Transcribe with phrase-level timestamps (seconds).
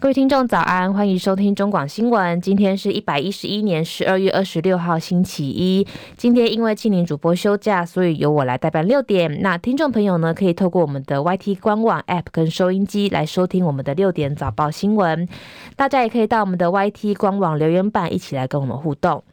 [0.00, 2.40] 各位听众早安，欢迎收听中广新闻。
[2.40, 5.84] 今天是一百一十一年十二月二十六号星期一。
[6.16, 9.42] 今天因为庆龄主播休假，所以由我来代班六点。
[9.42, 15.28] 那听众朋友呢，可以透过我们的 YT 官网 App 跟收音机来收听我们的六点早报新闻。
[15.74, 19.24] 大家也可以到我们的 YT 官网留言板一起来跟我们互动。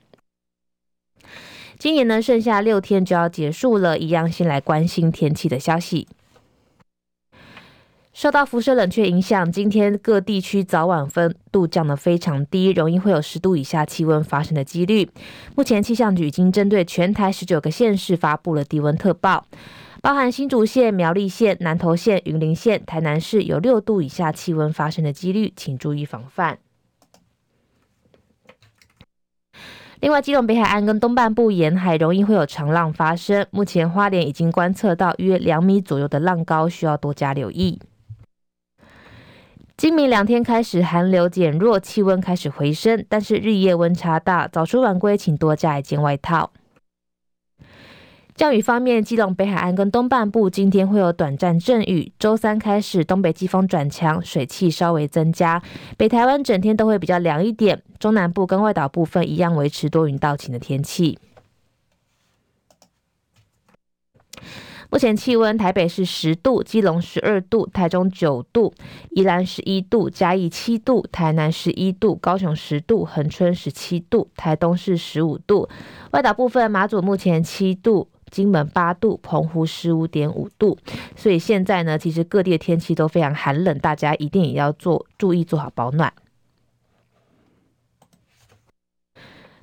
[1.78, 6.08] 今年呢，剩下六天就要结束了，一样先来关心天气的消息。
[8.16, 15.10] 受到辐射冷却影响，今天各地区早晚温度降得非常低，容易会有十度以下气温发生的几率。
[15.54, 19.46] 目前气象局已经针对全台十九个县市发布了低温特报，
[20.02, 26.60] 包含新竹县、苗栗县、南投县、云林县、台南市有六度以下气温发生的几率，请注意防范。
[30.00, 37.78] 另外，基隆北海岸跟东半部沿海容易会有长浪发生，目前花莲已经观测到约两米左右的浪高，需要多加留意。
[39.78, 46.54] 今明两天开始寒流减弱，气温开始回升，但是日夜温差大，早出晚归请多加一件外套。
[48.36, 55.62] 降雨方面，基隆北海岸跟东半部今天会有短暂阵雨，周三开始东北季风转强，水汽稍微增加，
[55.98, 61.20] 北台湾整天都会比较凉一点，中南部跟外岛部分一样维持多云到晴的天气。
[64.96, 68.74] 目前气温，台北是十度，基隆十二度，台中九度，
[69.10, 75.68] 宜兰十一度，嘉义七度，台南十一度，高雄十度，恒春十七度，台东是十五度。
[76.12, 80.78] 外岛部分，马祖目前七度，金门八度，澎湖十五点五度。
[81.18, 86.14] 所以现在呢，其实各地的天气都非常寒冷，大家一定也要做注意做好保暖。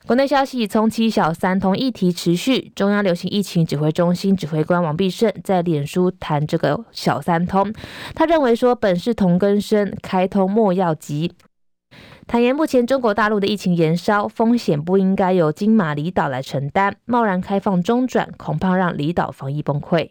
[0.05, 7.73] 国内消息，从七小三通议题持续，中央流行疫情指挥中心指挥官王必胜在脸书谈这个小三通，
[8.13, 11.33] 他认为说本是同根生，开通莫要急，
[12.27, 20.11] 坦言目前中国大陆的疫情延烧风险不应该由金马离岛来承担，贸然开放中转，恐怕让离岛防疫崩溃。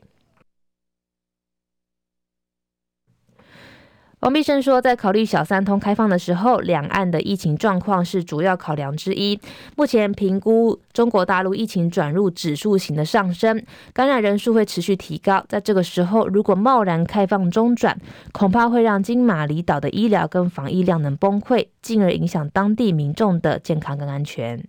[4.21, 9.39] 王必胜说，在考虑小三通开放的时候，两岸的疫情状况是主要考量之一。
[9.75, 15.43] 目前评估中国大陆疫情转入指数型的上升，感染人数会持续提高。
[15.49, 17.99] 在这个时候，如果贸然开放中转，
[18.31, 24.63] 恐怕会让金马离岛的医疗跟防疫量能崩溃，进而影响当地民众的健康跟安全。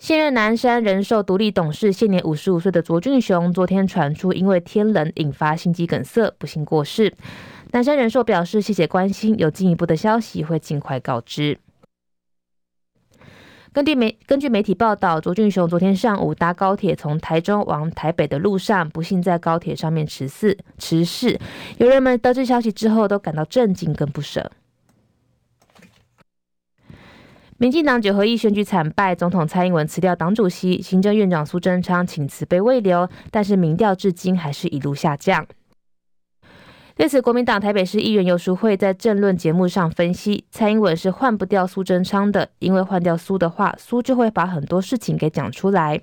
[0.00, 7.12] 现任南山人寿独立董事、现年五十五岁的卓俊雄，昨天传出因为天冷引发心肌梗塞，不幸过世。
[7.72, 11.58] 南山人寿表示谢谢关心，有进一步的消息会尽快告知。
[13.74, 20.56] 根据媒根据媒体报道，卓俊雄昨天上午搭高铁从台中往台北的路上，不幸在高铁上面辞世。
[20.78, 21.38] 辞世，
[21.76, 24.50] 有人们得知消息之后都感到震惊跟不舍。
[27.60, 35.46] 民进党九合一选举惨败，总统蔡英文辞掉党主席，行政院长苏贞昌请辞被慰留，但是民调至今还是一路下降。
[36.96, 46.00] 对此，国民党台北市议员游淑慧在政论节目上分析，蔡英文是换不掉苏贞昌的，因为换掉苏的话，苏就会把很多事情给讲出来。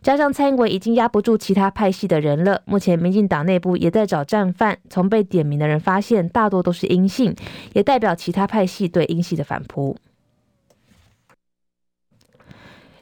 [0.00, 4.78] 加上蔡英文已经压不住其他派系的人了，目前民进党内部也在找战犯。
[4.88, 7.36] 从被点名的人发现，大多都是阴性，
[7.74, 9.94] 也代表其他派系对阴系的反扑。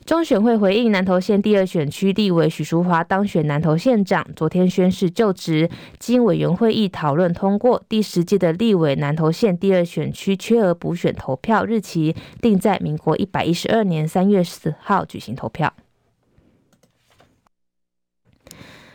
[0.04, 15.72] 中选会回应南投县第二选区立委许淑华当选南投县长，昨天宣誓就职，经委员会议讨论通过，第十届的立委南投县第二选区缺额补选投票日期定在民国一百一十二年三月四号举行投票。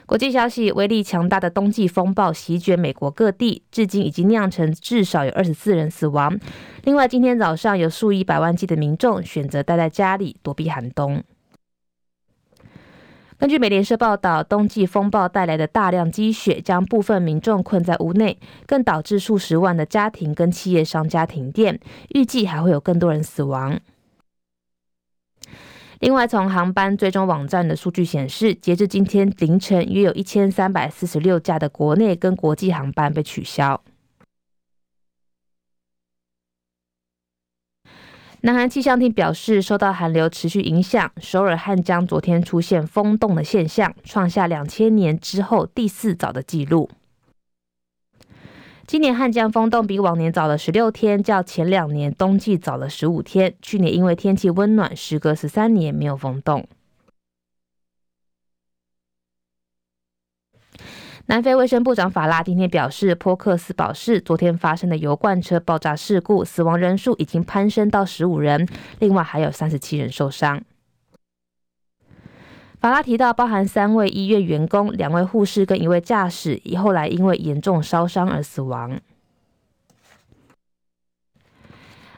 [0.07, 6.39] 国际消息：威力强大的冬季风暴席卷美国各地，至今已经酿成至少有二十四人死亡。
[6.85, 11.21] 另外，今天早上有数以百万计的民众选择待在家里躲避寒冬。
[13.37, 21.77] 根据美联社报道，冬季风暴带来的大量积雪将部分民众困在屋内，更导致数十万的家庭跟企业商家停电，
[22.15, 23.77] 预计还会有更多人死亡。
[25.99, 33.83] 另外，从航班追踪网站的数据显示，截至今天凌晨，约有一千三百四十六架的国内跟国际航班被取消。
[38.41, 46.87] 南韩气象厅表示，受到寒流持续影响，首尔汉江昨天出现封冻的现象，创下两千年之后第四早的纪录。
[48.87, 53.53] 今年汉江封冻比往年早了十六天，较前两年冬季早了十五天。
[53.61, 56.65] 去年因为天气温暖，时隔十三年没有封冻。
[61.25, 68.65] 南非卫生部长法拉今天表示，波克斯堡市昨天发生的油罐车爆炸事故，死亡人数已经攀升到十五人，
[68.99, 70.63] 另外还有三十七人受伤。
[72.79, 78.99] 法拉提到，包含三位医院员工、两位护士跟一位驾驶，后来因为严重烧伤而死亡。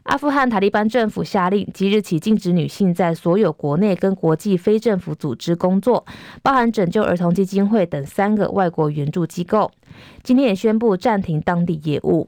[0.04, 6.06] 阿富汗塔利班政府下令，即日起禁止女性在所有国内跟国际非政府组织工作，
[6.42, 9.72] 包含拯救儿童基金会等三个外国援助机构。
[10.24, 12.28] 今天也宣布暂停当地业务。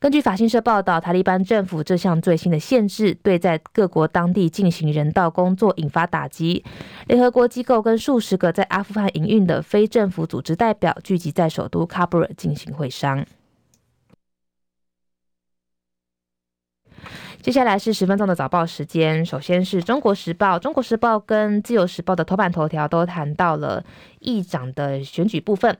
[0.00, 6.64] 根据法新社报道，塔利班政府这项最新的限制，对在各国当地进行人道工作引发打击。
[7.08, 13.26] 联合国机构跟数十个在阿富汗营运的非政府组织代表聚集在首都喀布尔进行会商。
[17.42, 19.26] 接下来是十分钟的早报时间。
[19.26, 23.84] 首先是中国时报，中国时报跟自由时报的头版头条都谈到了
[24.20, 25.76] 议长的选举部分。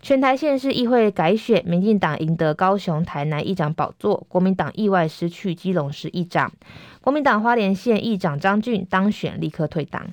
[0.00, 6.52] 全台县市议会改选，民进党赢得高雄、台南议长宝座，国民党意外失去基隆市议长。
[7.00, 10.06] 国民党花莲县议长张俊当选，立刻退党。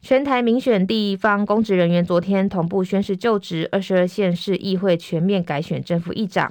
[0.00, 6.50] 全台民选地方公职人员昨天同步宣誓就职，二十二县市议会全面改选正副议长。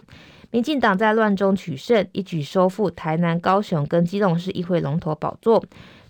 [0.51, 5.61] 民进党在乱中取胜，一举收复台南、高雄跟基隆市议会龙头宝座。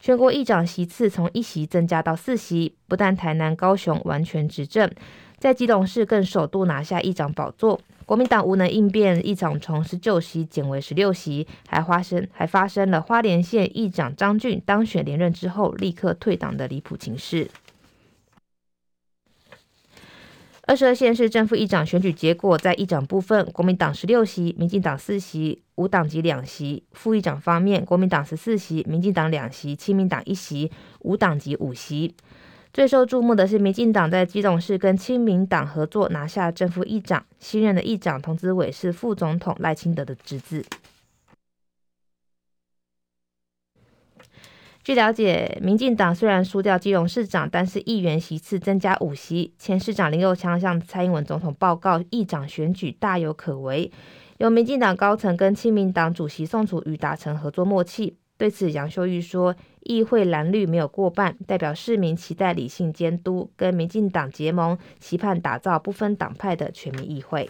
[0.08, 4.90] 全国议长席次从一席增加到四席，不但台南、高雄完全执政，
[5.38, 7.78] 在基隆市更首度拿下议长宝座。
[8.06, 17.50] 国民党无能应变，议长从十九席减为十六席，还发生还发生了花莲县议长张俊当选连任之后立刻退党的离谱情事。
[20.68, 30.70] 二十二县市正副议长选举结果，在议长部分，国民党十六席，民进党四席，无党籍两席；副议长方面，国民党十四席，民进党两席，亲民党一席，
[31.00, 32.14] 无党籍五席。
[32.74, 40.62] 最受注目的是，民进党在基隆市跟亲民党合作拿下正副议长，新任的议长童子伟是副总统赖清德的侄子。
[44.88, 49.54] 据了解，民进党虽然输掉基隆市长，但是议员席次增加五席。
[49.60, 53.92] 前市长林右昌向蔡英文总统报告，议长选举大有可为，
[54.38, 58.16] 由民进党高层跟亲民党主席宋楚瑜达成合作默契。
[58.38, 59.54] 对此，杨秀玉说
[59.84, 67.50] ：“议会蓝绿没有过半，代表市民期待理性监督，跟民进党结盟，期盼打造不分党派的全民议会。”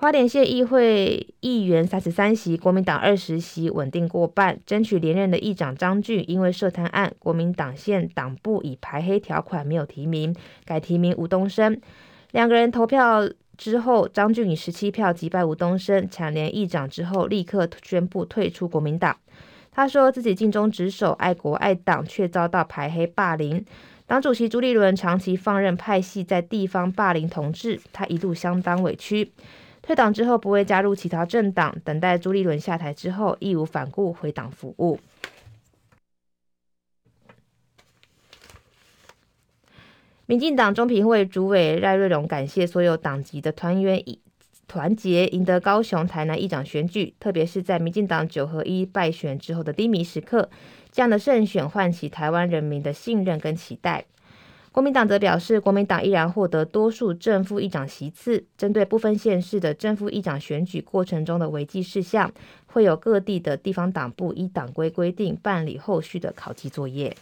[0.00, 10.32] 花莲县议会议员三十三席，国民党二十席，稳定过半，争取连任的议长张俊因为涉贪案，国民党县党部以排黑条款没有提名，
[10.64, 11.80] 改提名吴东升，
[12.30, 13.28] 两个人投票。
[13.56, 19.16] 之后，张俊以十七票击败吴东升，蝉联议长之后，立刻宣布退出国民党。
[19.72, 23.64] 他说自己尽忠职守、爱国爱党，却遭到排黑霸凌。
[24.06, 29.32] 党主席朱立伦长期放任派系在地方霸凌同志，他一度相当委屈。
[29.88, 35.00] 退党之后，不会加入其他政党，等待朱立伦下台之后，义无反顾回党服务。
[40.26, 43.98] 民进党中评会主委赖瑞隆感谢所有党籍的团员
[44.66, 50.50] 团结，赢得高雄、台南议长选举，特别是在民进党九合一败选之后的低迷时刻，
[50.92, 54.04] 这样的胜选唤起台湾人民的信任跟期待。
[54.78, 62.32] 国民党则表示，国民党依然获得多数正副议长席次，针对部分县市的正副议长选举过程中的违纪事项，
[62.66, 67.16] 会有各地的地方党部依党规规定办理后续的考绩作业。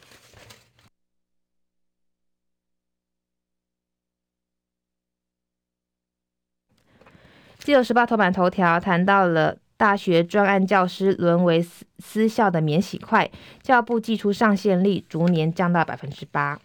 [7.56, 13.30] 自由时报头版头条谈到了大学专案教师沦为私私校的免洗块，
[13.62, 16.60] 教部祭出上限率，逐年降到百分之八。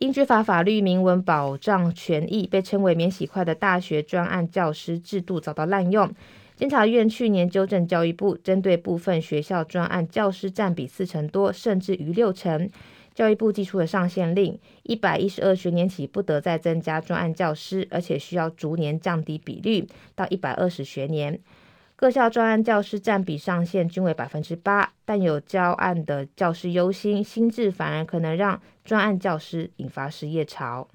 [0.00, 6.10] 因执法法律明文保障权益，被称为免洗筷的大学专案教师制度遭到滥用。
[6.56, 12.66] 监察院去年纠正教育部，针对部分学校专案教师占比四成多，甚至逾六成。
[13.14, 21.38] 教育部祭出了上限令，一百一十二学年起不得再增加专案教师，而且需要逐年降低比率到一百二十学年。
[22.00, 30.88] 各校专案教师占比上限均为百分之八，但有教案的教师忧心，新制反而可能让专案教师引发失业潮。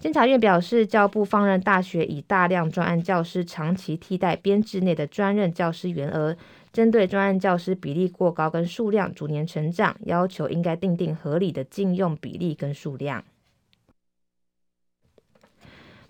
[0.00, 6.36] 监察院表示，教部放任大学以大量专案教师长期替代编制内的专任教师员额。
[6.72, 13.22] 针对专案教师比例过高跟数量逐年成长，要求应该订定合理的禁用比例跟数量。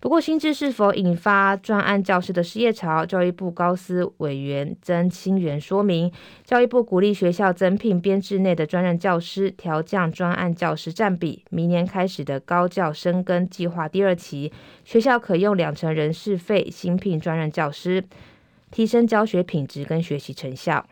[0.02, 3.06] 不过，新制是否引发专案教师的失业潮？
[3.06, 6.11] 教育部高司委员曾清源说明，
[6.44, 11.44] 教育部鼓励学校增聘编制内的专任教师，调降专案教师占比。
[11.50, 14.52] 明年开始的高教深耕计划第二期，
[14.85, 18.02] 学校可用两成人事费新聘专任教师，
[18.73, 20.85] 提升教学品质跟学习成效。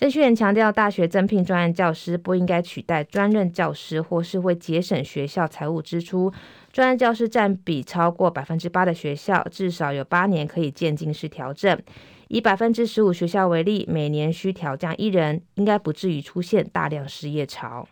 [0.00, 6.32] 曾清源强调，大学增聘专案教师不应该取代专任教师，或是会节省学校财务支出。
[6.72, 11.78] 专案教师占比超过百分之八的学校，至少有八年可以渐进式调整。
[12.28, 17.86] 以百分之十五学校为例，每年需调降一人，应该不至于出现大量失业潮。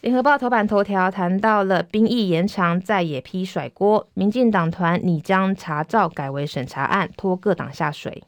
[0.00, 8.24] 联合报头版头条谈到了兵役延长，在野批甩锅，民进党团拟将查照改为审查案，拖各党下水。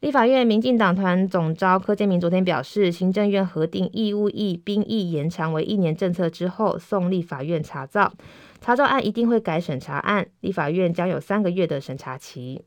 [0.00, 8.14] 立法院民进党团总召柯建铭昨天表示，行政院核定义务役兵役延长为一年政策之后，送立法院查照，
[8.62, 12.64] 查照案一定会改审查案，立法院将有三个月的审查期。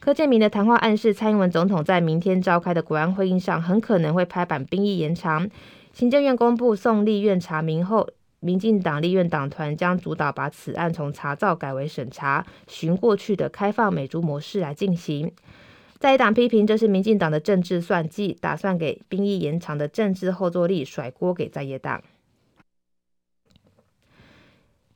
[0.00, 5.48] 柯建铭的谈话暗示，蔡英文总统在明天召开的国安会议上，很可能会拍板兵役延长。
[5.92, 8.08] 行政院公布送立院查明后。
[8.40, 15.32] 民进党立院党团将主导把此案从查赵改为审查，循过去的开放美猪模式来进行。
[15.98, 22.00] 在野党批评这是民进党的政治算计，打算给兵役延长的政治后坐力甩锅给在野党。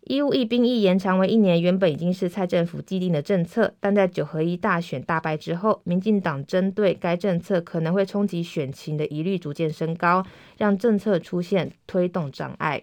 [0.04, 10.26] 义务役兵役延长为一年，原本已经是蔡政府既定的政策，但在九合一大选大败之后，民进党针对该政策可能会冲击选情的疑虑逐渐升高，
[10.58, 12.82] 让政策出现推动障碍。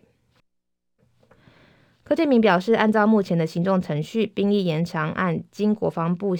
[2.03, 6.35] 柯建铭表示，按照目前的行政程序，兵役延长案经国防部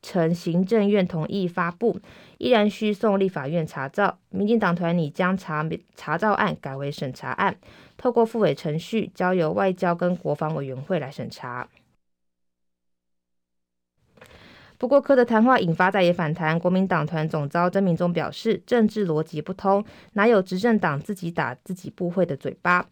[0.00, 2.00] 呈行政院同意发布，
[2.38, 4.18] 依然需送立法院查照。
[4.30, 7.54] 民进党团拟将查查照案改为审查案，
[8.02, 11.68] 透过复委程序，交由外交跟国防委员会来审查。
[14.76, 22.84] 不过，柯的谈话引发在野反弹，国民党团总召曾铭宗表示，政治逻辑不通，哪有执政党自己打自己部会的嘴巴？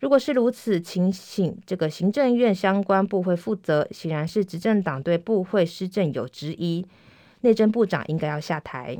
[0.00, 6.84] 如果是如此情形，这个行政院相关部会负责，显然是执政党对部会施政有质疑，
[7.42, 8.98] 内政部长应该要下台。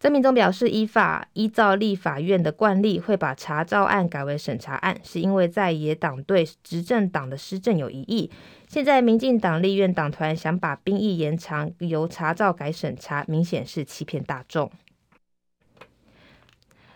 [0.00, 8.30] 曾铭宗表示，依法依照立法院的惯例，会把查照案改为审查案，是因为在野党对执政党的施政有疑义。
[8.66, 14.72] 现在民进党立院党团想把兵役延长，由查照改审查，明显是欺骗大众。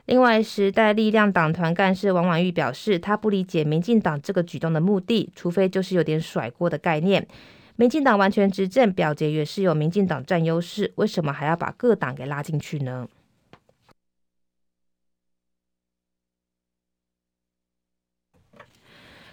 [0.07, 7.29] 另外，时代力量党团干事王婉玉表示，他不理解民进党这个举动的目的，除非就是有点甩锅的概念。
[7.77, 13.09] 民进党完全执政，表决也是有民进党占优势，为什么还要把各党给拉进去呢？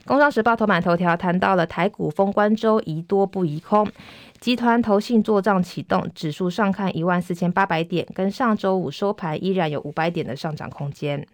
[0.04, 3.88] 工商时报头版头条谈到了台股封关周宜多不宜空，
[4.40, 11.28] 集团投信做账启动，指数上看一万四千八百点，跟上周五收盘依然有五百点的上涨空间。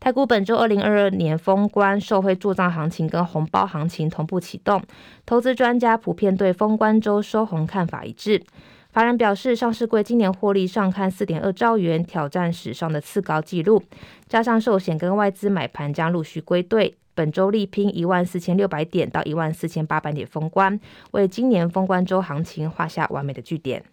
[0.00, 4.80] 台股本周二零二二年封关受惠做账行情跟红包行情同步启动，
[5.26, 8.42] 投资专家普遍对封关周收红看法一致。
[8.90, 13.82] 法人表示，上市柜今年获利上看四点二兆元，挑战史上的次高纪录。
[14.28, 20.78] 加上寿险跟外资买盘将陆续归队，本周力拼一万四千六百点到一万四千八百点封关，
[21.10, 23.84] 为今年封关周行情画下完美的句点。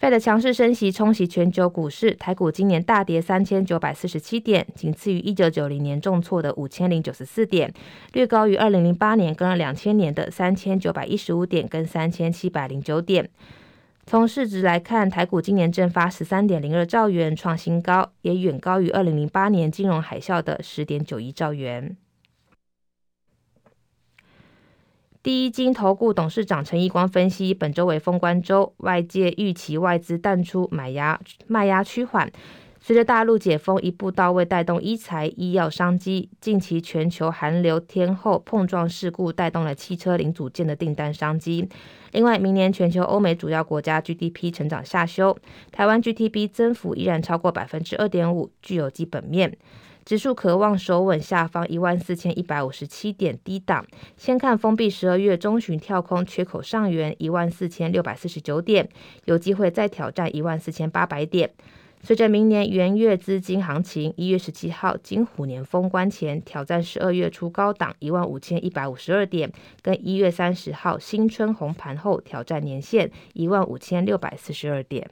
[0.00, 7.70] Fed 强势升息冲击全球股市，台股今年大跌三千九百四十七点，仅次于一九九零年重挫的五千零九十四点，
[8.14, 13.28] 略高于二零零八年跟两千年的三千九百一十五点跟三千七百零九点。
[14.06, 21.94] 从市值来看，台股今年蒸发十三点零二兆元，创新高，也远高于二零零八年金融海啸的十点九一兆元。
[25.22, 32.32] 第一金投顾董事长陈义光分析，本周为封关周，外界预期外资淡出买压，卖压趋缓。
[32.80, 36.30] 随着大陆解封一步到位，带动医材、医药商机。
[36.40, 41.68] 近期全球寒流天后碰撞事故带动了汽车零组件的订单商机。
[42.12, 45.36] 另外，明年全球欧美主要国家 GDP 成长下修，
[45.70, 49.54] 台湾 GDP 增幅依然超过百分之二点五，具有基本面。
[50.10, 53.84] 指数可望守稳下方一万四千一百五十七点低档，
[54.16, 58.88] 先看封闭十二月中旬跳空缺口上缘一万四千六百四十九点，
[59.26, 61.48] 有机会再挑战一万四千八百点。
[62.02, 75.08] 随着明年元月资金行情，一月十七号金虎年封关前挑战十二月初高档一万五千一百五十二点，跟一月三十号新春红盘后挑战年线一万五千六百四十二点。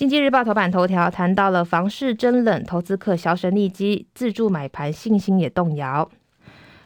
[0.00, 6.10] 经济日报头版头条谈到了房市真冷，投资客销声匿迹，自助买盘信心也动摇，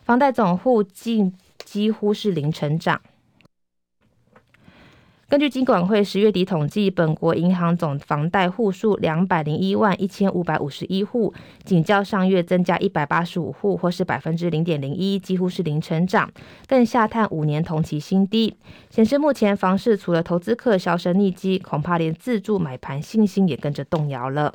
[0.03, 1.33] 房贷总户近
[1.65, 3.01] 几乎是零成长。
[5.27, 11.33] 根据金管会十月底统计，本国银行总房贷户数两百零一万一千五百五十一户，
[11.65, 16.31] 仅较上月增加一百八十五户，或是百分之零点零一，几乎是零成长，
[16.69, 18.55] 更下探五年同期新低，
[18.91, 24.55] 显示目前房市除了投资客销声匿迹，恐怕连自住买盘信心也跟着动摇了。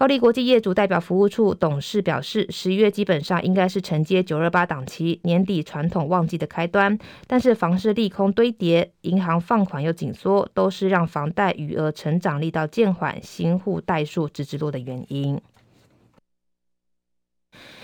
[0.00, 6.98] 高力国际业主代表服务处董事表示，十一月基本上应该是承接九二八档期，年底传统旺季的开端。
[7.26, 15.38] 但是房市利空堆叠，银行放款又紧缩，都是让房贷余额成长力道渐缓，新户贷数直直落的原因。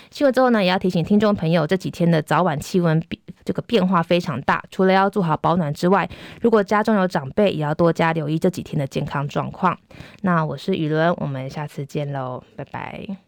[0.09, 6.09] 新闻之后呢，也要提醒听众朋友，这几天的早晚气温比这个变化非常大，除了要做好保暖之外，
[6.41, 9.79] 如果家中有长辈，也要多加留意这几天的健康状况。
[10.23, 13.26] 那我是雨伦，我们下次见喽，拜拜。